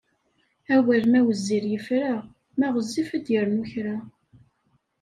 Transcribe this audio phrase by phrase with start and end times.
[0.75, 2.13] Awal ma wezzil yefra,
[2.57, 3.97] ma ɣezzif ad d-yernu kra.